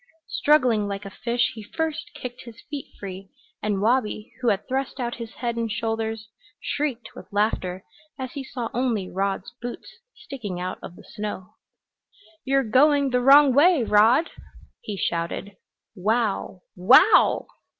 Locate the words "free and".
2.99-3.81